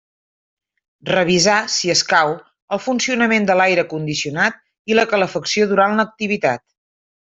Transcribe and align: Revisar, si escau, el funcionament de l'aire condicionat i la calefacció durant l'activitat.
Revisar, 1.09 1.57
si 1.73 1.93
escau, 1.95 2.33
el 2.79 2.83
funcionament 2.87 3.47
de 3.53 3.61
l'aire 3.63 3.87
condicionat 3.95 4.61
i 4.93 5.01
la 5.01 5.09
calefacció 5.15 5.73
durant 5.75 5.99
l'activitat. 6.03 6.69